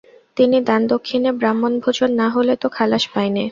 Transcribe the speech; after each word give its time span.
কিন্তু 0.37 0.59
দান-দক্ষিনে 0.67 1.31
ব্রাহ্মণভোজন 1.39 2.09
না 2.15 2.27
হলে 2.29 2.53
তো 2.61 2.67
খালাস 2.75 3.03
পাই 3.13 3.29
নে। 3.35 3.45